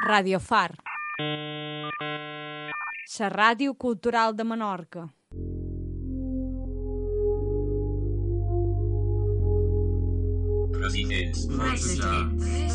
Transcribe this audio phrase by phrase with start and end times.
[0.00, 0.78] Radio Far.
[3.18, 5.08] La ràdio cultural de Menorca.
[10.78, 11.48] Residents.
[11.50, 12.67] Residents.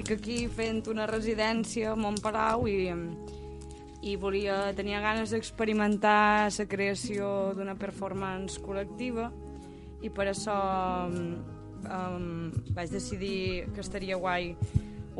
[0.00, 2.88] Estic aquí fent una residència a Montpalau i,
[4.08, 9.26] i volia, tenia ganes d'experimentar la creació d'una performance col·lectiva
[10.00, 10.56] i per això
[11.04, 14.54] um, vaig decidir que estaria guai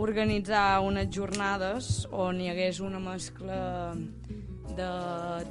[0.00, 3.60] organitzar unes jornades on hi hagués una mescla
[4.80, 4.90] de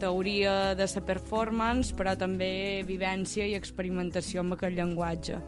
[0.01, 5.43] teoria de la performance, però també vivència i experimentació amb aquest llenguatge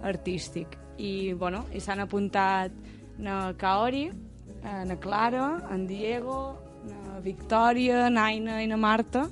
[0.00, 0.80] artístic.
[0.96, 2.72] I, bueno, i s'han apuntat
[3.18, 6.56] na Kaori, eh, na Clara, en Diego,
[6.88, 9.28] na Victòria, na Aina i na Marta,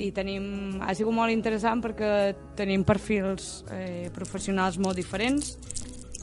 [0.00, 5.56] i tenim, ha sigut molt interessant perquè tenim perfils eh, professionals molt diferents.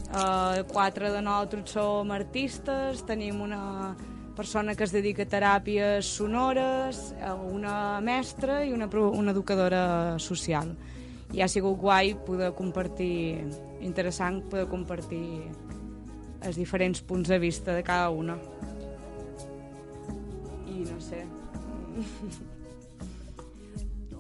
[0.08, 3.96] Eh, quatre de nosaltres som artistes, tenim una
[4.38, 10.76] persona que es dedica a teràpies sonores, eh, una mestra i una, una educadora social.
[11.34, 13.44] I ha sigut guai poder compartir,
[13.84, 15.52] interessant poder compartir
[16.44, 18.38] els diferents punts de vista de cada una.
[20.68, 21.24] I no sé,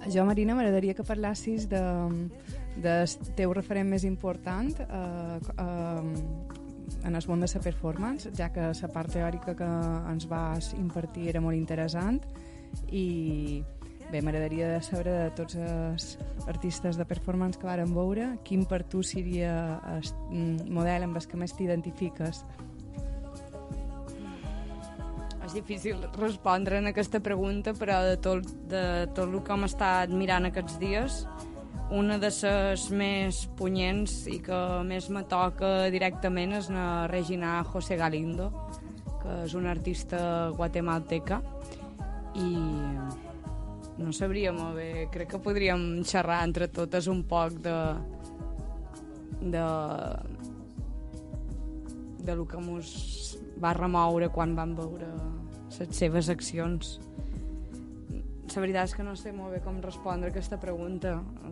[0.07, 1.81] Jo, Marina, m'agradaria que parlassis de,
[2.79, 6.03] del teu referent més important eh, eh,
[7.03, 9.67] en el món de la performance, ja que la part teòrica que
[10.13, 12.21] ens vas impartir era molt interessant
[12.87, 13.63] i
[14.11, 16.07] bé, m'agradaria saber de tots els
[16.47, 19.53] artistes de performance que varen veure, quin per tu seria
[19.97, 22.43] el model amb el que més t'identifiques.
[25.47, 30.11] És difícil respondre en aquesta pregunta, però de tot, de tot el que hem estat
[30.11, 31.21] mirant aquests dies,
[31.89, 37.95] una de les més punyents i que més me toca directament és la Regina José
[37.95, 38.49] Galindo,
[39.21, 40.19] que és una artista
[40.57, 41.39] guatemalteca
[42.35, 42.49] i
[43.97, 47.77] no sabria molt bé, crec que podríem xerrar entre totes un poc de
[49.41, 49.65] de
[52.27, 55.07] de lo que mos va remoure quan vam veure
[55.79, 56.97] les seves accions.
[58.57, 61.11] La veritat és que no sé molt bé com respondre aquesta pregunta,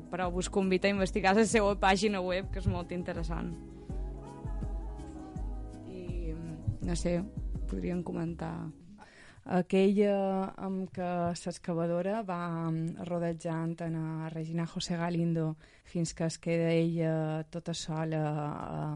[0.10, 3.52] però vos convido a investigar la seva pàgina web, que és molt interessant.
[5.86, 6.34] I,
[6.82, 7.20] no sé,
[7.70, 8.56] podríem comentar...
[9.46, 16.72] aquella amb què l'excavadora va mm, rodejant a Regina José Galindo fins que es queda
[16.74, 18.24] ella tota sola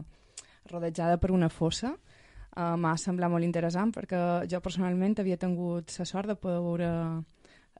[0.70, 6.04] rodejada per una fossa uh, m'ha semblat molt interessant perquè jo personalment havia tingut la
[6.04, 6.90] sort de poder veure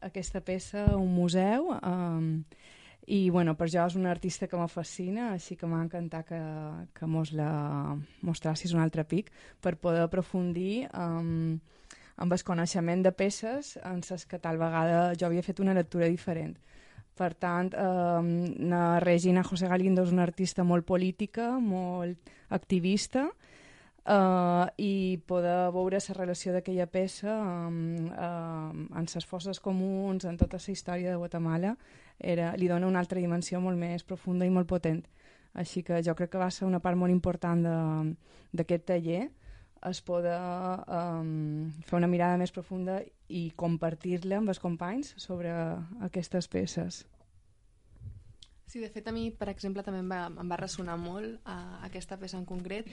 [0.00, 2.44] aquesta peça a un museu um,
[3.10, 6.40] i bueno, per jo és una artista que me fascina, així que m'ha encantat que,
[6.94, 11.58] que mos la mostrassis un altre pic per poder aprofundir um,
[12.16, 16.06] amb el coneixement de peces en les que tal vegada jo havia fet una lectura
[16.06, 16.56] diferent.
[17.20, 22.18] Per tant, eh, la Regina José Galindo és una artista molt política, molt
[22.48, 23.28] activista,
[24.06, 30.36] eh, i poder veure la relació d'aquella peça amb, eh, en les fosses comuns, en
[30.36, 31.76] tota la història de Guatemala,
[32.18, 35.04] era, li dona una altra dimensió molt més profunda i molt potent.
[35.52, 37.64] Així que jo crec que va ser una part molt important
[38.52, 39.30] d'aquest taller,
[39.88, 42.98] es poder um, fer una mirada més profunda
[43.28, 45.52] i compartir-la amb els companys sobre
[46.04, 47.04] aquestes peces.
[48.66, 51.80] Sí, de fet, a mi, per exemple, també em va, em va ressonar molt uh,
[51.86, 52.86] aquesta peça en concret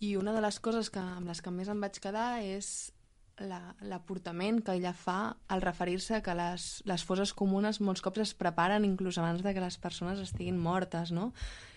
[0.00, 2.90] i una de les coses que, amb les que més em vaig quedar és
[3.40, 8.24] la- l'aportament que ella fa al referir-se a que les, les fosses comunes molts cops
[8.24, 11.30] es preparen inclús abans de que les persones estiguin mortes, no?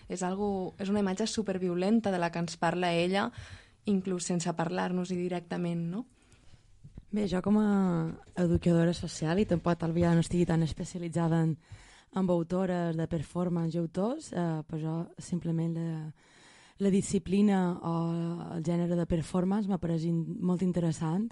[0.08, 3.30] És, algo, és una imatge superviolenta de la que ens parla ella,
[3.86, 6.06] inclús sense parlar-nos-hi directament, no?
[7.14, 8.10] Bé, jo com a
[8.42, 11.56] educadora social i tampoc tal no estigui tan especialitzada en,
[12.14, 16.00] en autores de performance i autors, eh, però jo simplement la,
[16.78, 17.94] la disciplina o
[18.56, 21.28] el gènere de performance m'ha pareix in, molt interessant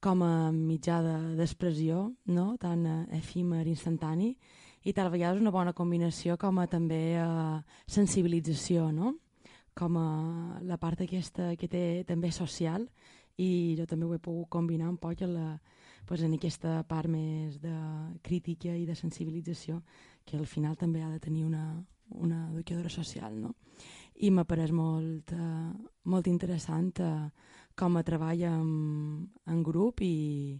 [0.00, 2.56] com a mitjà de- d'expressió, no?
[2.56, 4.36] tan eh, efímer, instantani,
[4.84, 9.16] i tal vegada és una bona combinació com a també eh, sensibilització, no?
[9.80, 12.84] Com a la part aquesta que té també social
[13.40, 15.54] i jo també ho he pogut combinar un poc en, la,
[16.06, 17.72] pues en aquesta part més de
[18.26, 19.80] crítica i de sensibilització
[20.28, 21.80] que al final també ha de tenir una,
[22.10, 23.54] una educadora social, no?
[24.20, 25.70] I m'ha pareix molt, eh,
[26.12, 27.30] molt interessant eh,
[27.74, 28.66] com a treball en,
[29.48, 30.58] en grup i,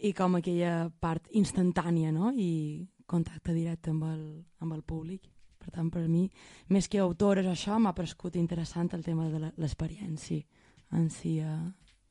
[0.00, 2.32] i com aquella part instantània, no?
[2.32, 4.24] I contacte directe amb el,
[4.64, 5.28] amb el públic.
[5.60, 6.24] Per tant, per mi,
[6.72, 10.40] més que autores això, m'ha paregut interessant el tema de l'experiència
[10.96, 11.46] en si, eh,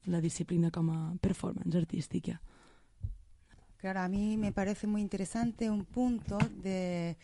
[0.05, 2.39] la disciplina com a performance artística.
[3.77, 7.17] Claro, a mí me parece muy interesante un punto de...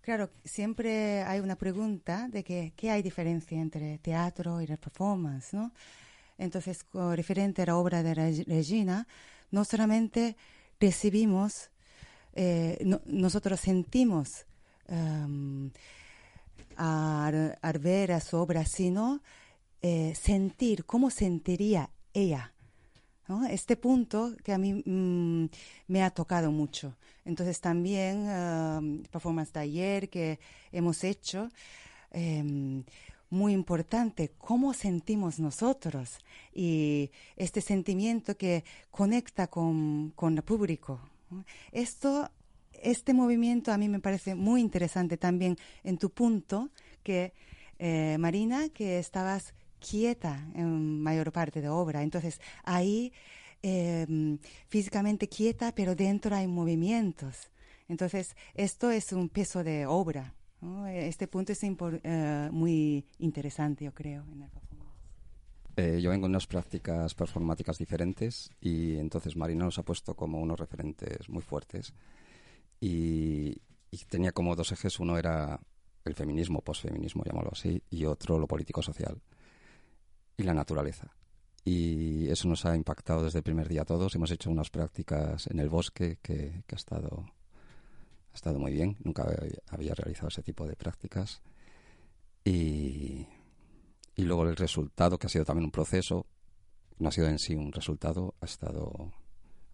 [0.00, 5.54] Claro, siempre hay una pregunta de que qué hay diferencia entre teatro y la performance,
[5.54, 5.72] ¿no?
[6.36, 9.06] Entonces, referente a la obra de Reg- Regina,
[9.50, 10.36] no solamente
[10.80, 11.70] recibimos,
[12.34, 14.46] eh, no- nosotros sentimos
[14.88, 15.70] em,
[16.76, 19.20] al, al ver a su obra, sino
[19.82, 22.54] eh, sentir, cómo sentiría ella.
[23.28, 23.46] ¿no?
[23.46, 25.46] Este punto que a mí mm,
[25.88, 26.96] me ha tocado mucho.
[27.24, 30.38] Entonces también um, performance de ayer que
[30.72, 31.48] hemos hecho,
[32.10, 32.84] em,
[33.30, 36.18] muy importante, cómo sentimos nosotros
[36.54, 41.00] y este sentimiento que conecta con, con el público.
[41.72, 42.30] Esto,
[42.84, 46.70] este movimiento a mí me parece muy interesante también en tu punto
[47.02, 47.32] que,
[47.78, 52.02] eh, Marina, que estabas quieta en mayor parte de obra.
[52.02, 53.12] Entonces, ahí
[53.62, 54.38] eh,
[54.68, 57.50] físicamente quieta, pero dentro hay movimientos.
[57.88, 60.34] Entonces, esto es un peso de obra.
[60.88, 64.50] Este punto es eh, muy interesante, yo creo, en el.
[65.76, 70.40] Eh, yo vengo de unas prácticas performáticas diferentes y entonces Marina nos ha puesto como
[70.40, 71.92] unos referentes muy fuertes
[72.80, 73.60] y,
[74.08, 75.60] tenía como dos ejes, uno era
[76.04, 79.22] el feminismo, posfeminismo, llamarlo así, y otro lo político-social
[80.36, 81.14] y la naturaleza.
[81.64, 84.14] Y eso nos ha impactado desde el primer día a todos.
[84.14, 87.24] Hemos hecho unas prácticas en el bosque que, que ha, estado,
[88.32, 88.96] ha estado muy bien.
[89.02, 89.24] Nunca
[89.68, 91.40] había realizado ese tipo de prácticas.
[92.44, 93.26] Y,
[94.14, 96.26] y luego el resultado, que ha sido también un proceso,
[96.98, 99.12] no ha sido en sí un resultado, ha estado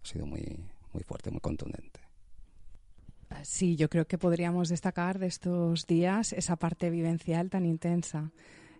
[0.03, 0.41] ha sido muy,
[0.93, 2.01] muy fuerte, muy contundente.
[3.43, 8.31] Sí, yo creo que podríamos destacar de estos días esa parte vivencial tan intensa.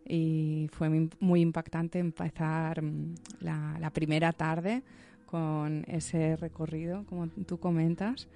[0.05, 0.89] Y fue
[1.19, 4.83] muy- impactante empezar mm, la, la primera tarde
[5.25, 8.27] con ese recorrido, como tú comentas,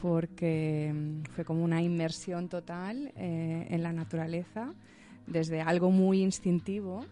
[0.00, 4.72] porque mm, fue como una inmersión total eh, en la naturaleza,
[5.26, 7.04] desde algo muy instintivo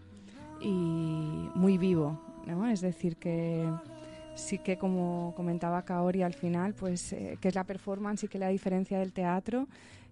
[0.61, 2.67] y muy vivo, ¿no?
[2.67, 3.69] Es decir, que
[4.39, 8.39] sí que como comentaba Kaori al final, pues eh, que es la performance y que
[8.39, 9.67] la diferencia del teatro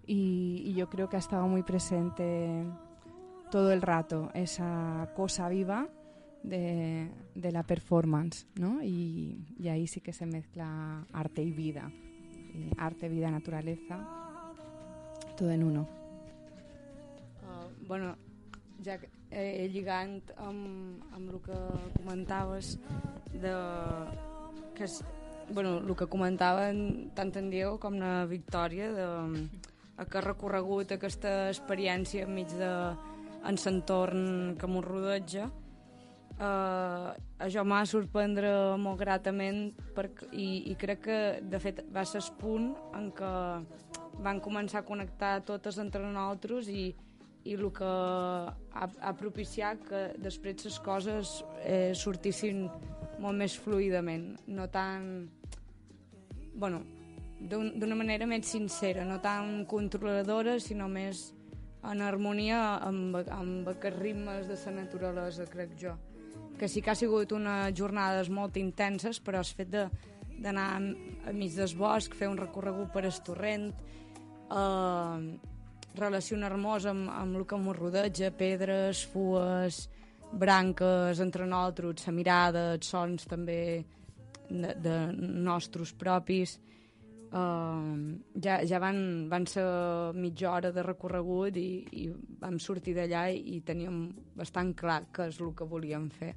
[0.05, 2.65] y, y yo creo que ha estado muy presente
[3.51, 5.87] todo el rato esa cosa viva
[6.43, 8.83] de, de la performance, ¿no?
[8.83, 11.91] Y, y ahí sí que se mezcla arte y vida,
[12.53, 14.53] y arte, vida, naturaleza,
[15.35, 15.87] todo en uno.
[17.43, 18.15] Uh, bueno,
[18.83, 18.97] ja
[19.31, 21.57] eh, lligant amb, amb el que
[21.97, 22.77] comentaves
[23.33, 23.53] de
[24.77, 25.01] que és,
[25.49, 29.07] bueno, el que comentaven tant en Diego com na Victòria de
[29.97, 32.73] a que ha recorregut aquesta experiència enmig de
[33.47, 34.27] en l'entorn
[34.59, 35.47] que m'ho rodeja
[36.37, 37.09] eh,
[37.45, 42.31] això m'ha sorprendre molt gratament perquè, i, i crec que de fet va ser el
[42.41, 43.33] punt en què
[44.25, 46.89] van començar a connectar totes entre nosaltres i,
[47.45, 52.67] i el que ha, ha propiciat que després les coses eh, sortissin
[53.19, 55.29] molt més fluidament, no tan...
[56.57, 56.81] bueno,
[57.39, 61.33] d'un- d'una manera més sincera, no tan controladora, sinó més
[61.87, 65.93] en harmonia amb, amb aquests ritmes de la naturalesa, crec jo.
[66.57, 71.53] Que sí que ha sigut unes jornades molt intenses, però el fet d'anar a mig
[71.53, 73.69] del bosc, fer un recorregut per el torrent,
[74.49, 75.37] eh,
[75.97, 79.87] relacionar-nos amb, amb el que ens rodeja, pedres, fues,
[80.31, 83.59] branques entre nosaltres, la mirada, els sons també
[84.49, 86.57] de, de nostres propis.
[87.27, 89.65] Uh, ja, ja van, van ser
[90.15, 92.05] mitja hora de recorregut i, i
[92.39, 94.05] vam sortir d'allà i, i teníem
[94.37, 96.31] bastant clar què és el que volíem fer.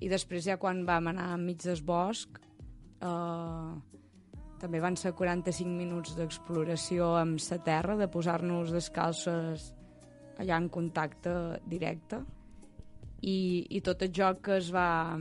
[0.00, 2.40] I després ja quan vam anar enmig del bosc
[3.04, 3.76] uh,
[4.58, 9.72] també van ser 45 minuts d'exploració amb la terra, de posar-nos descalces
[10.38, 11.34] allà en contacte
[11.66, 12.22] directe
[13.22, 15.18] i, i tot el joc que es va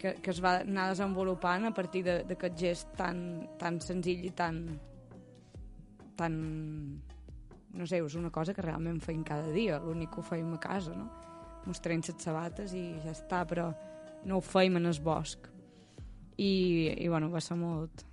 [0.00, 4.64] que, que es va anar desenvolupant a partir d'aquest gest tan, tan senzill i tan
[6.16, 6.34] tan
[7.70, 10.60] no sé, és una cosa que realment feim cada dia l'únic que ho feim a
[10.60, 11.08] casa no?
[11.66, 13.70] mos traiem les sabates i ja està però
[14.24, 15.48] no ho feim en el bosc
[16.36, 18.06] i, i bueno, va ser molt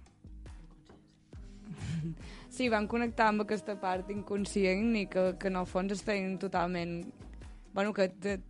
[2.57, 7.03] Sí, van connectar amb aquesta part inconscient i que, que en el fons estem totalment...
[7.77, 8.07] Bueno, que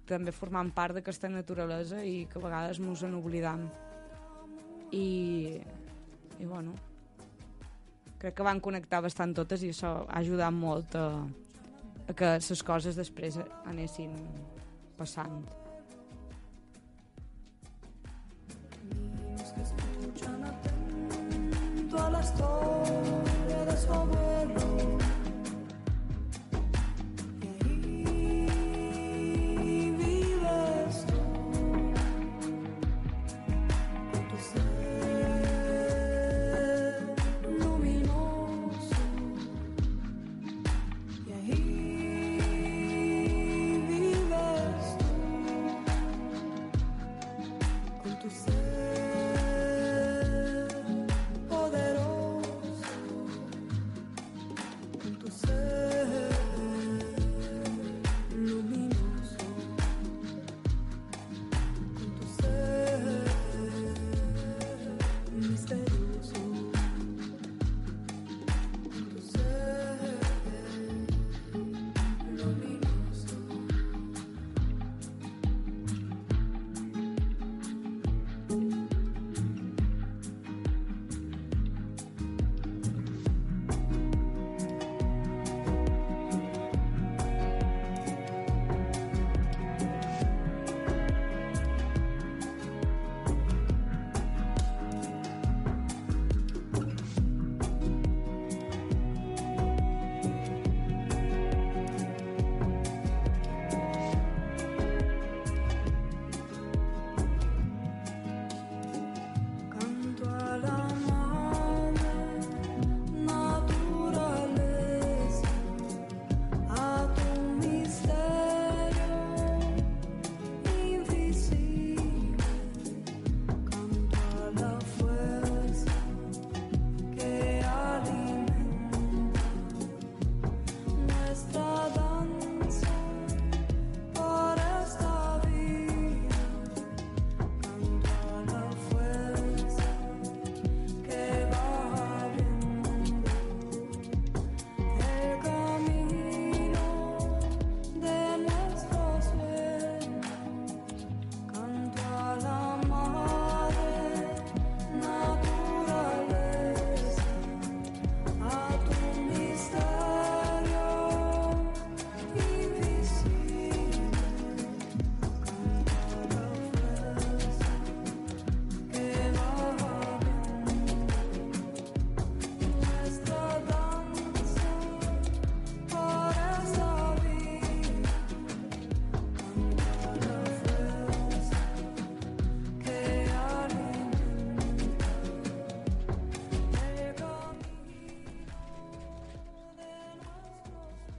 [0.08, 3.66] també formant part d'aquesta naturalesa i que a vegades mos en oblidam.
[4.96, 5.60] I,
[6.40, 6.72] i bueno,
[8.22, 11.10] crec que van connectar bastant totes i això ha ajudat molt a,
[12.08, 14.16] a que les coses després anessin
[14.96, 15.42] passant.
[21.98, 24.97] a la historia de su abuelo.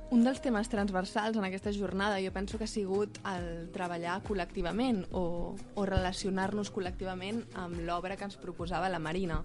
[0.08, 5.02] Un dels temes transversals en aquesta jornada jo penso que ha sigut el treballar col·lectivament
[5.12, 9.42] o, o relacionar-nos col·lectivament amb l'obra que ens proposava la Marina.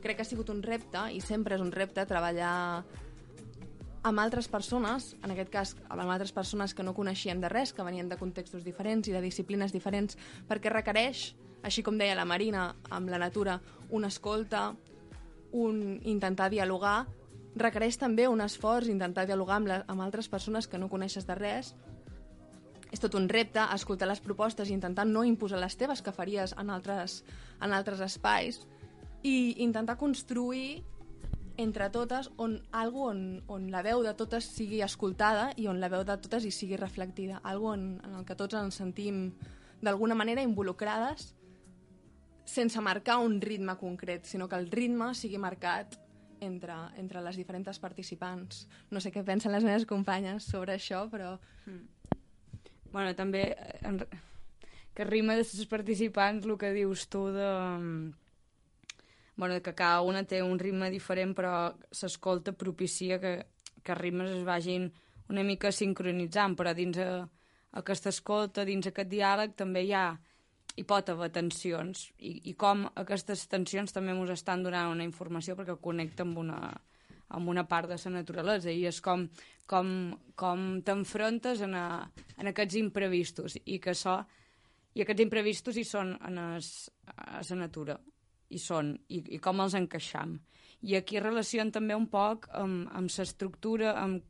[0.00, 2.54] Crec que ha sigut un repte, i sempre és un repte, treballar
[4.08, 7.84] amb altres persones, en aquest cas amb altres persones que no coneixien de res, que
[7.84, 10.16] venien de contextos diferents i de disciplines diferents,
[10.48, 13.60] perquè requereix, així com deia la Marina, amb la natura,
[13.92, 14.70] una escolta,
[15.52, 17.02] un intentar dialogar,
[17.56, 21.36] requereix també un esforç intentar dialogar amb, la, amb altres persones que no coneixes de
[21.38, 21.74] res.
[22.92, 26.54] És tot un repte escoltar les propostes i intentar no imposar les teves que faries
[26.56, 27.22] en altres,
[27.60, 28.62] en altres espais
[29.22, 30.84] i intentar construir
[31.58, 35.90] entre totes on algo on, on la veu de totes sigui escoltada i on la
[35.90, 37.42] veu de totes hi sigui reflectida.
[37.42, 39.32] Algo en, en el que tots ens sentim
[39.82, 41.34] d'alguna manera involucrades
[42.48, 45.98] sense marcar un ritme concret, sinó que el ritme sigui marcat
[46.40, 48.66] entre, entre les diferents participants.
[48.90, 51.36] No sé què pensen les meves companyes sobre això, però...
[52.92, 54.00] Bueno, també eh, en,
[54.96, 57.50] que rima de les participants el que dius tu de...
[57.78, 58.14] mm,
[59.38, 63.46] Bueno, que cada una té un ritme diferent, però s'escolta propicia que,
[63.86, 64.88] que els ritmes es vagin
[65.30, 67.28] una mica sincronitzant, però dins a,
[67.78, 70.08] aquesta escolta, dins aquest diàleg, també hi ha
[70.78, 72.06] hi pot haver tensions.
[72.22, 76.60] I, i com aquestes tensions també ens estan donant una informació perquè connecta amb una,
[77.34, 78.70] amb una part de la naturalesa.
[78.70, 79.26] I és com,
[79.66, 79.88] com,
[80.38, 82.04] com t'enfrontes en, a,
[82.38, 83.58] en aquests imprevistos.
[83.64, 84.20] I que això,
[84.94, 86.70] i aquests imprevistos hi són en es,
[87.10, 87.98] a la natura.
[88.48, 90.38] Hi són, i, i com els encaixam.
[90.86, 94.22] I aquí relacionen també un poc amb, amb l'estructura amb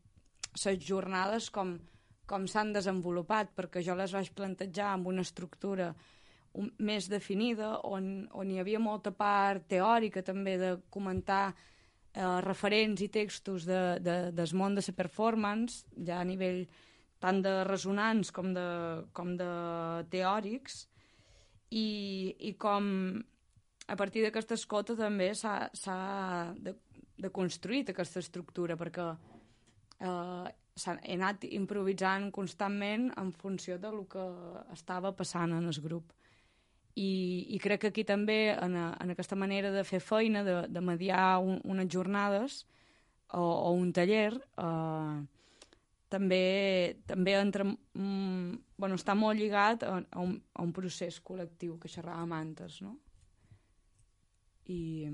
[0.65, 1.77] les jornades com,
[2.27, 3.53] com s'han desenvolupat.
[3.55, 5.93] Perquè jo les vaig plantejar amb una estructura
[6.55, 11.55] un, més definida, on, on hi havia molta part teòrica també de comentar
[12.15, 16.67] eh, referents i textos de, de, del món de la performance, ja a nivell
[17.19, 18.69] tant de resonants com de,
[19.13, 19.51] com de
[20.11, 20.87] teòrics,
[21.71, 23.19] i, i com
[23.89, 25.69] a partir d'aquesta escolta també s'ha
[26.57, 26.75] de,
[27.19, 29.09] de construït aquesta estructura, perquè
[30.01, 30.47] eh,
[30.79, 34.25] s'ha- anat improvisant constantment en funció de lo que
[34.73, 36.13] estava passant en el grup.
[36.99, 37.11] I,
[37.55, 40.83] i crec que aquí també, en, a, en aquesta manera de fer feina, de, de
[40.83, 42.65] mediar un, unes jornades
[43.31, 45.19] o, o un taller, eh,
[46.09, 46.43] també,
[47.07, 51.91] també entra, mm, bueno, està molt lligat a, a, un, a un procés col·lectiu que
[51.93, 52.97] xerràvem antes, no?
[54.69, 55.09] I,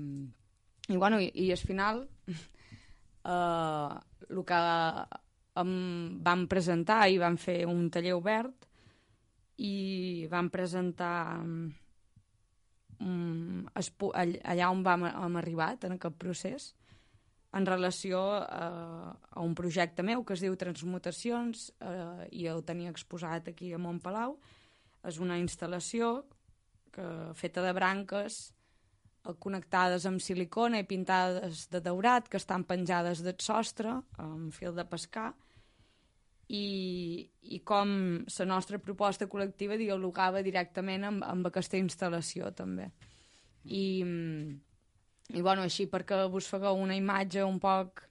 [0.89, 2.01] i, bueno, i, i al final
[2.33, 3.93] eh,
[4.29, 4.61] el que
[5.61, 5.75] em
[6.23, 8.65] vam presentar i vam fer un taller obert
[9.57, 11.69] i vam presentar um,
[13.75, 16.73] allà on vam, hem arribat en aquest procés
[17.55, 22.91] en relació eh, a un projecte meu que es diu Transmutacions eh, i el tenia
[22.91, 24.35] exposat aquí a Montpalau.
[25.07, 26.25] És una instal·lació
[26.91, 27.05] que,
[27.39, 33.39] feta de branques eh, connectades amb silicona i pintades de daurat que estan penjades del
[33.39, 35.31] sostre amb fil de pescar
[36.47, 37.89] i, i com
[38.25, 42.89] la nostra proposta col·lectiva dialogava directament amb, amb aquesta instal·lació també.
[43.65, 44.03] I,
[45.33, 48.03] i bueno, així perquè vos fagueu una imatge un poc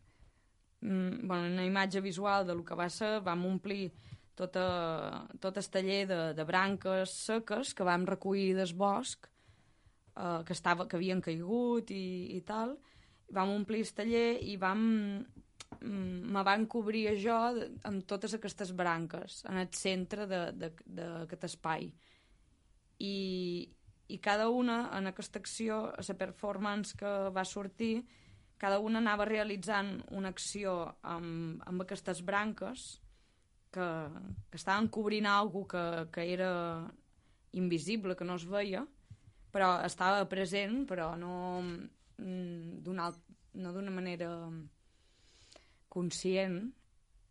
[0.83, 3.93] mm, bueno, una imatge visual de lo que va ser vam omplir
[4.35, 9.29] tota, tot el taller de, de branques seques que vam recollir del bosc
[10.17, 12.75] eh, que, estava, que havien caigut i, i tal.
[13.35, 14.83] Vam omplir el taller i vam
[15.83, 17.37] me van cobrir jo
[17.89, 21.89] amb totes aquestes branques en el centre d'aquest espai.
[23.03, 23.17] I,
[24.09, 28.05] i cada una en aquesta acció, a la performance que va sortir,
[28.59, 32.85] cada una anava realitzant una acció amb, amb aquestes branques
[33.75, 33.89] que,
[34.51, 35.85] que estaven cobrint alguna que,
[36.15, 36.53] que era
[37.53, 38.85] invisible, que no es veia,
[39.55, 43.11] però estava present, però no mm, d'una
[43.55, 44.29] no d'una manera
[45.95, 46.59] conscient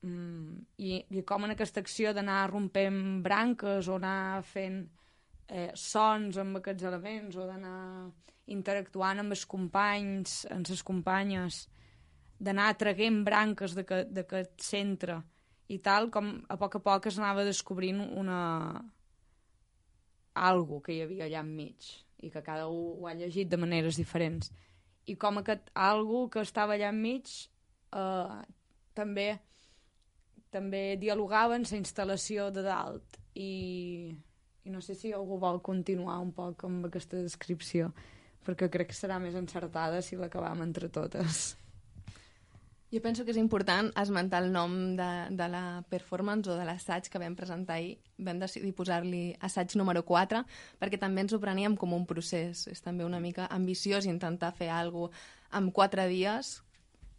[0.02, 4.84] mm, i, i com en aquesta acció d'anar rompent branques o anar fent
[5.48, 8.10] eh, sons amb aquests elements o d'anar
[8.54, 11.64] interactuant amb els companys, amb les companyes,
[12.44, 15.22] d'anar traguent branques d'aquest centre
[15.72, 18.40] i tal, com a poc a poc es anava descobrint una
[20.34, 21.88] algo que hi havia allà enmig
[22.26, 24.52] i que cada un ho ha llegit de maneres diferents.
[25.06, 27.32] I com aquest algo que estava allà enmig
[27.94, 28.44] eh,
[28.98, 29.28] també
[30.54, 34.14] també dialogava en la instal·lació de dalt i,
[34.64, 37.90] i no sé si algú vol continuar un poc amb aquesta descripció
[38.46, 41.56] perquè crec que serà més encertada si l'acabam entre totes.
[42.94, 47.08] Jo penso que és important esmentar el nom de, de la performance o de l'assaig
[47.10, 47.96] que vam presentar ahir.
[48.22, 50.44] Vam decidir posar-li assaig número 4
[50.78, 52.68] perquè també ens ho preníem com un procés.
[52.70, 56.63] És també una mica ambiciós intentar fer alguna cosa en 4 dies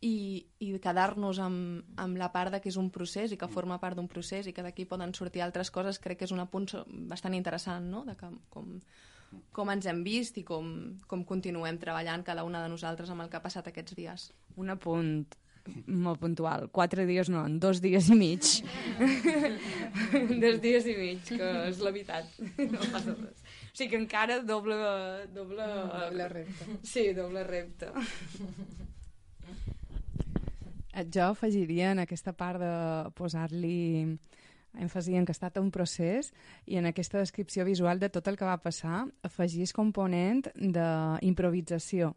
[0.04, 3.80] i, i quedar-nos amb, amb la part de que és un procés i que forma
[3.80, 6.68] part d'un procés i que d'aquí poden sortir altres coses, crec que és un apunt
[7.08, 8.74] bastant interessant, no?, de que, com,
[9.54, 10.68] com ens hem vist i com,
[11.08, 14.28] com continuem treballant cada una de nosaltres amb el que ha passat aquests dies.
[14.60, 15.24] Un apunt
[15.88, 16.68] molt puntual.
[16.68, 18.48] Quatre dies no, en dos dies i mig.
[20.44, 22.28] dos dies i mig, que és la veritat.
[22.60, 23.44] No passa res.
[23.72, 24.76] O sigui que encara doble...
[25.34, 26.76] Doble, Doble repte.
[26.84, 27.94] Sí, doble repte.
[31.14, 32.74] Jo afegiria en aquesta part de
[33.18, 34.04] posar-li
[34.74, 36.32] èmfasi en que ha estat un procés
[36.66, 42.14] i en aquesta descripció visual de tot el que va passar afegís component d'improvisació.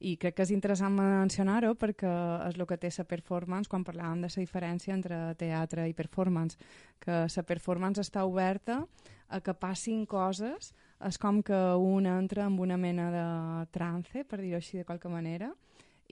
[0.00, 2.10] I crec que és interessant mencionar-ho perquè
[2.48, 6.56] és el que té la performance quan parlàvem de la diferència entre teatre i performance,
[6.98, 8.80] que la performance està oberta
[9.28, 10.72] a que passin coses,
[11.04, 13.26] és com que un entra en una mena de
[13.72, 15.52] trance, per dir-ho així de qualque manera,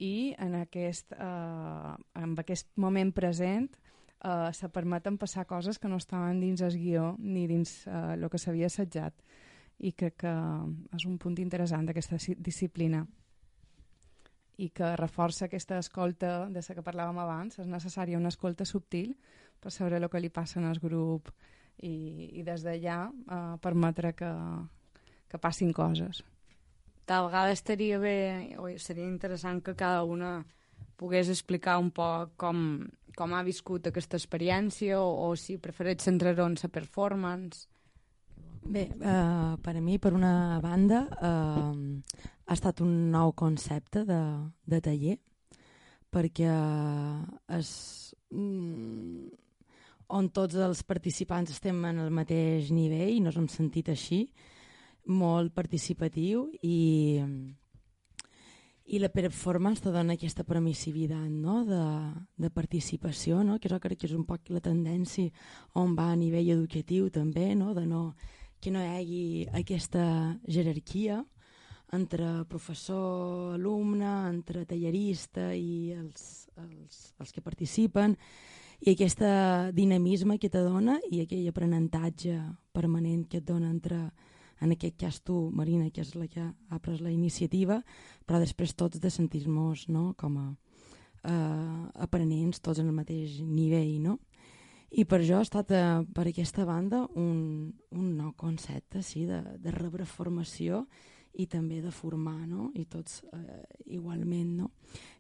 [0.01, 3.69] i en aquest, eh, en aquest moment present
[4.25, 8.29] eh, se permeten passar coses que no estaven dins el guió ni dins eh, el
[8.31, 9.15] que s'havia assetjat
[9.79, 10.35] i crec que
[10.97, 13.05] és un punt interessant d'aquesta disciplina
[14.59, 17.61] i que reforça aquesta escolta de la que parlàvem abans.
[17.63, 19.15] És necessària una escolta subtil
[19.61, 21.31] per saber el que li passa en el grup
[21.79, 24.33] i, i des d'allà eh, permetre que,
[25.31, 26.25] que passin coses.
[27.09, 30.43] Tal vegada estaria bé, o seria interessant que cada una
[31.01, 32.59] pogués explicar un poc com,
[33.17, 37.65] com ha viscut aquesta experiència o, o si prefereix centrar-ho en la performance.
[38.69, 44.21] Bé, eh, per a mi, per una banda, eh, ha estat un nou concepte de,
[44.69, 45.17] de taller,
[46.13, 46.53] perquè
[47.57, 47.71] és
[48.35, 49.33] mm,
[50.13, 54.27] on tots els participants estem en el mateix nivell i nos hem sentit així,
[55.09, 57.21] molt participatiu i,
[58.89, 61.63] i la performance te dona aquesta permissivitat no?
[61.69, 61.85] de,
[62.37, 63.59] de participació, no?
[63.59, 65.33] que jo crec que és un poc la tendència
[65.81, 67.75] on va a nivell educatiu també, no?
[67.77, 68.15] de no,
[68.61, 69.25] que no hi hagi
[69.61, 70.05] aquesta
[70.47, 71.23] jerarquia
[71.93, 78.17] entre professor, alumne, entre tallerista i els, els, els que participen
[78.85, 79.25] i aquest
[79.75, 82.37] dinamisme que te dona i aquell aprenentatge
[82.77, 84.11] permanent que et dona entre,
[84.61, 87.83] en aquest cas tu, Marina, que és la que ha pres la iniciativa,
[88.27, 90.13] però després tots de sentir-nos no?
[90.19, 90.49] com a
[91.25, 94.19] eh, aprenents, tots en el mateix nivell, no?
[94.89, 99.43] I per jo ha estat, eh, per aquesta banda, un, un nou concepte, sí, de,
[99.61, 100.87] de rebre formació
[101.39, 102.71] i també de formar, no?
[102.75, 103.63] I tots eh,
[103.99, 104.71] igualment, no?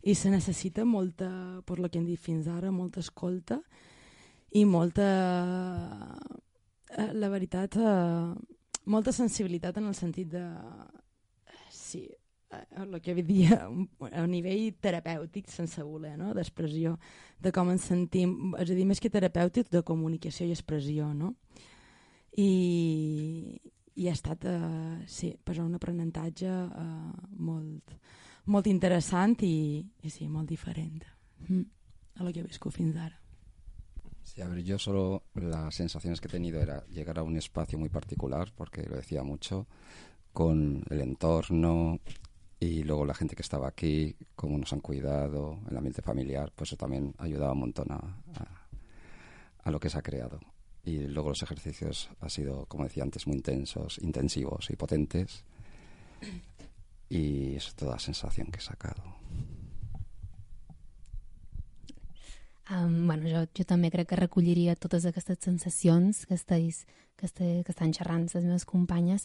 [0.03, 1.29] I se necessita molta,
[1.69, 3.61] per lo que hem dit fins ara, molta escolta
[4.57, 5.09] i molta,
[6.97, 8.58] eh, la veritat, eh,
[8.89, 10.45] molta sensibilitat en el sentit de,
[11.71, 12.09] sí,
[12.51, 16.33] eh, el que dia a nivell terapèutic sense voler, no?
[16.37, 16.97] d'expressió,
[17.41, 21.35] de com ens sentim, és a dir, més que terapèutic, de comunicació i expressió, no?
[22.39, 23.59] I,
[23.99, 27.97] i ha estat, eh, sí, per un aprenentatge eh, molt,
[28.47, 31.03] molt interessant i, i sí, molt diferent
[31.49, 31.65] mm,
[32.19, 33.18] a lo que he viscut fins ara.
[34.29, 37.79] Sí, a ver, yo solo las sensaciones que he tenido era llegar a un espacio
[37.79, 39.67] muy particular, porque lo decía mucho,
[40.35, 41.99] con el entorno
[42.61, 46.69] y luego la gente que estaba aquí, cómo nos han cuidado, el ambiente familiar, pues
[46.69, 48.23] eso también ayudaba un montón a,
[49.65, 50.41] a, lo que se ha creado.
[50.85, 55.43] Y luego los ejercicios han sido, como decía antes, muy intensos, intensivos y potentes.
[57.09, 59.03] Y es toda la sensación que he sacado.
[62.71, 66.83] Um, bueno, jo, jo també crec que recolliria totes aquestes sensacions que, estais,
[67.17, 69.25] que, este, que estan xerrant les meves companyes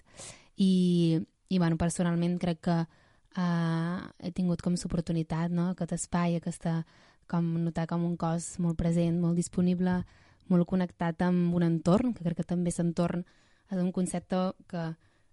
[0.55, 1.19] i,
[1.51, 5.73] i bueno, personalment crec que uh, he tingut com l'oportunitat, no?
[5.73, 6.85] aquest espai, aquesta,
[7.27, 9.99] com notar com un cos molt present, molt disponible,
[10.47, 13.25] molt connectat amb un entorn, que crec que també l'entorn
[13.71, 14.39] és un concepte
[14.71, 14.87] que,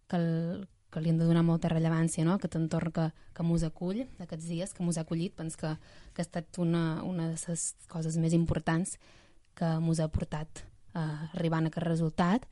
[0.08, 2.34] que, el, que li hem de donar molta rellevància, no?
[2.34, 5.74] aquest entorn que, que mos acull aquests dies, que mos ha acollit, penso que,
[6.14, 8.96] que ha estat una, una de les coses més importants
[9.54, 12.46] que mos ha portat a arribar a aquest resultat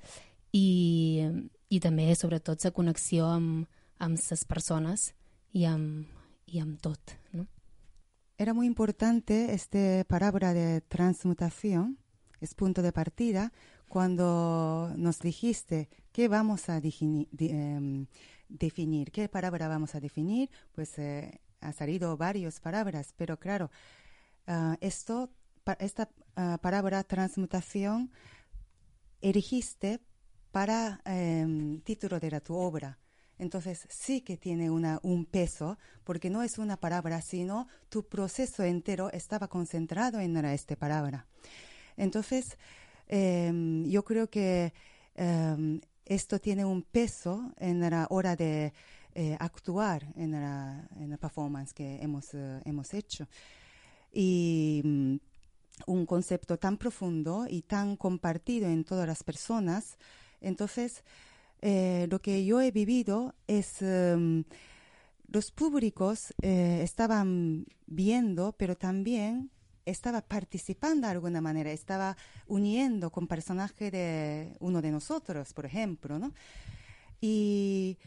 [0.55, 1.27] i,
[1.69, 3.67] i també, sobretot, la connexió amb,
[3.99, 5.13] amb les persones
[5.53, 6.07] i amb,
[6.47, 7.17] i amb tot.
[7.33, 7.47] No?
[8.39, 11.99] Era muy importante esta palabra de transmutación,
[12.41, 13.53] es punto de partida,
[13.89, 18.07] cuando nos dijiste qué vamos a di- em,
[18.49, 23.71] definir, qué palabra vamos a definir, pues eh, ha salido varias palabras, pero claro,
[24.47, 25.31] ah, esto,
[25.65, 28.11] pa- esta ah, palabra transmutación
[29.21, 30.01] elegiste
[30.53, 32.99] para em, título de la tu obra.
[33.39, 38.65] Entonces sí que tiene una, un peso, porque no es una palabra, sino tu proceso
[38.65, 41.27] entero estaba concentrado en esta palabra.
[41.97, 42.59] Entonces,
[43.09, 44.73] em, yo creo que
[45.15, 48.73] em, esto tiene un peso en la hora de
[49.15, 53.27] eh, actuar en la, en la performance que hemos, eh, hemos hecho.
[54.13, 55.17] Y mm,
[55.87, 59.97] un concepto tan profundo y tan compartido en todas las personas,
[60.41, 61.03] entonces
[61.63, 64.45] eh, lo que yo he vivido es em,
[65.27, 69.51] los públicos estaban viendo, pero también
[69.91, 76.19] estaba participando de alguna manera, estaba uniendo con personaje de uno de nosotros, por ejemplo,
[76.19, 76.33] ¿no?
[77.21, 77.99] Y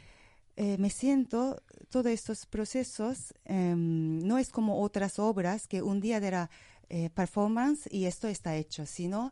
[0.56, 6.20] eh, me siento, todos estos procesos em, no es como otras obras que un día
[6.20, 6.50] de la
[6.89, 9.32] eh, performance y esto está hecho, sino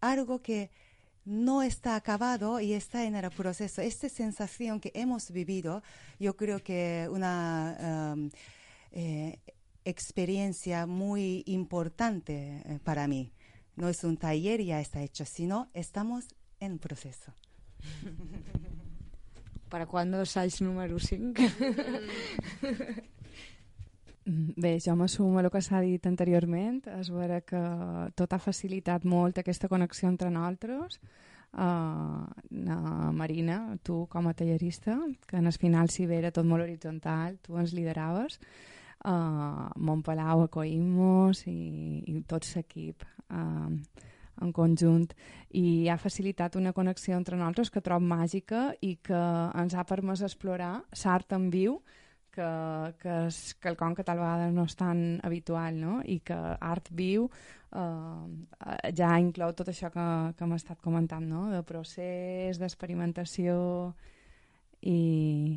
[0.00, 0.70] algo que
[1.24, 3.82] no está acabado y está en el proceso.
[3.82, 5.82] Esta sensación que hemos vivido,
[6.18, 8.30] yo creo que una em,
[8.92, 9.38] eh,
[9.84, 13.32] experiencia muy importante eh, para mí.
[13.76, 16.26] No es un taller ya está hecho, sino estamos
[16.60, 17.32] en proceso.
[19.68, 21.42] Per a quan d'assaig número 5?
[24.24, 27.60] Mm, Bé, jo m'assumo el que s'ha dit anteriorment, és veure que
[28.16, 30.96] tot ha facilitat molt aquesta connexió entre nosaltres.
[31.52, 34.96] Uh, na Marina, tu com a tallerista,
[35.28, 38.40] que en el final si bé era tot molt horitzontal, tu ens lideraves,
[39.04, 41.58] uh, Montpalau acoïm-nos i,
[42.10, 43.70] i tot l'equip uh,
[44.42, 45.06] en conjunt
[45.54, 49.20] i ha facilitat una connexió entre nosaltres que trob màgica i que
[49.54, 51.78] ens ha permès explorar l'art en viu
[52.34, 52.48] que,
[52.98, 56.00] que és quelcom que tal vegada no és tan habitual, no?
[56.02, 61.46] I que art viu eh, ja inclou tot això que, que hem estat comentant, no?
[61.52, 63.56] De procés, d'experimentació
[64.82, 65.54] i,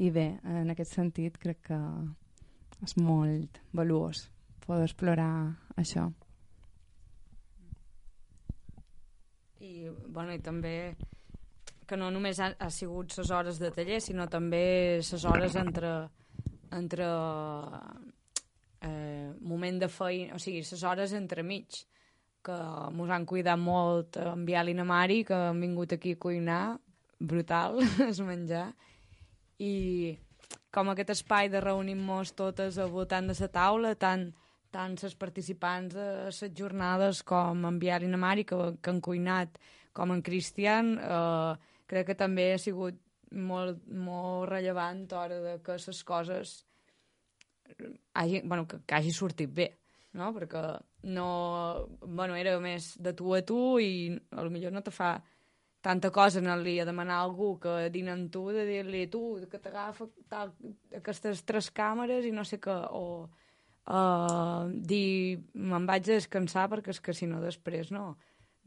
[0.00, 1.80] i bé, en aquest sentit crec que
[2.84, 4.26] és molt valuós
[4.64, 5.32] poder explorar
[5.80, 6.06] això.
[9.64, 10.94] I, bueno, i també
[11.88, 15.92] que no només ha, ha sigut les hores de taller, sinó també les hores entre,
[16.72, 17.08] entre
[18.80, 21.82] eh, moment de feina, o sigui, les hores entremig,
[22.44, 22.56] que
[22.92, 26.64] mos han cuidat molt en Biel i na Mari, que han vingut aquí a cuinar,
[27.18, 28.68] brutal, es menjar,
[29.64, 29.72] i
[30.74, 34.26] com aquest espai de reunir-nos totes al voltant de la taula, tant,
[34.74, 39.00] tant els participants de les jornades com en Biel i na Mari, que, que han
[39.04, 39.60] cuinat,
[39.94, 42.98] com en Cristian, eh, crec que també ha sigut
[43.30, 46.56] molt, molt rellevant a l'hora de que les coses
[48.12, 49.68] hagi, bueno, que, que hagi sortit bé,
[50.18, 50.32] no?
[50.34, 50.64] Perquè
[51.14, 51.28] no...
[52.02, 55.16] Bueno, era més de tu a tu i a lo millor no te fa
[55.84, 59.60] tanta cosa anar-li a demanar a algú que dina amb tu, de dir-li tu, que
[59.60, 60.08] t'agafa
[60.96, 66.94] aquestes tres càmeres i no sé què, o uh, dir me'n vaig a descansar perquè
[66.94, 68.14] és que si no després no,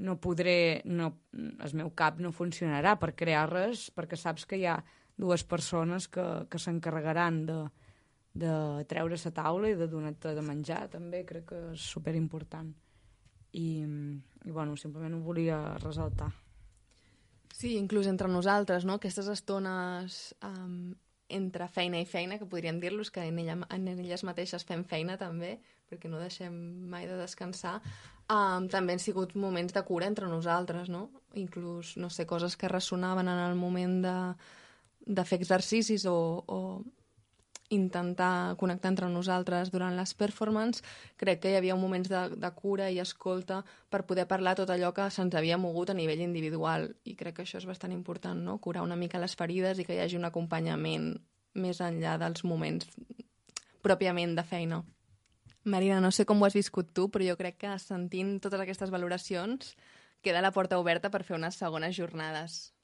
[0.05, 4.69] no podré, no, el meu cap no funcionarà per crear res, perquè saps que hi
[4.69, 4.77] ha
[5.17, 7.61] dues persones que, que s'encarregaran de,
[8.37, 8.55] de
[8.89, 12.75] treure la taula i de donar-te de menjar, també crec que és superimportant.
[13.57, 13.69] I,
[14.45, 16.29] i bueno, simplement ho volia ressaltar.
[17.57, 18.99] Sí, inclús entre nosaltres, no?
[18.99, 20.91] Aquestes estones um,
[21.33, 25.15] entre feina i feina, que podríem dir-los que en, ella, en elles mateixes fem feina
[25.17, 25.55] també,
[25.89, 26.53] perquè no deixem
[26.91, 27.79] mai de descansar,
[28.29, 31.07] um, també han sigut moments de cura entre nosaltres, no?
[31.33, 34.15] Inclús, no sé, coses que ressonaven en el moment de,
[35.17, 36.59] de fer exercicis o, o
[37.69, 40.83] intentar connectar entre nosaltres durant les performances,
[41.19, 44.93] crec que hi havia moments de, de cura i escolta per poder parlar tot allò
[44.95, 48.59] que se'ns havia mogut a nivell individual i crec que això és bastant important, no?
[48.63, 51.15] Curar una mica les ferides i que hi hagi un acompanyament
[51.57, 52.87] més enllà dels moments
[53.83, 54.83] pròpiament de feina.
[55.67, 58.91] Marina, no sé com ho has viscut tu, però jo crec que sentint totes aquestes
[58.93, 59.75] valoracions
[60.23, 62.76] queda la porta oberta per fer unes segones jornades.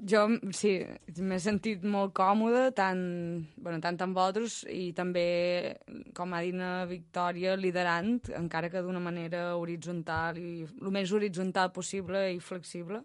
[0.00, 0.22] Jo,
[0.56, 0.78] sí,
[1.20, 3.00] m'he sentit molt còmode, tant,
[3.60, 5.24] bueno, tant amb vosaltres i també,
[6.16, 11.68] com ha dit la Victòria, liderant, encara que d'una manera horitzontal i el més horitzontal
[11.76, 13.02] possible i flexible.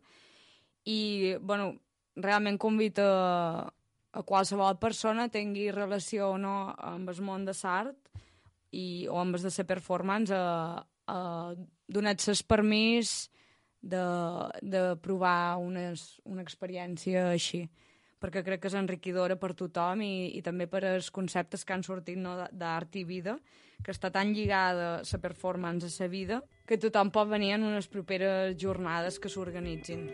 [0.87, 1.73] I, bueno,
[2.15, 3.67] realment convito a,
[4.15, 8.23] a qualsevol persona tingui relació o no amb el món de l'art
[8.71, 10.79] i, o amb el de la performance a,
[11.11, 11.19] a
[11.87, 13.17] donar-se el permís
[13.85, 14.03] de,
[14.61, 17.67] de provar unes, una experiència així
[18.25, 21.85] perquè crec que és enriquidora per tothom i, i també per als conceptes que han
[21.85, 23.35] sortit no, d'art i vida,
[23.83, 27.91] que està tan lligada la performance a la vida, que tothom pot venir en unes
[27.91, 30.09] properes jornades que s'organitzin.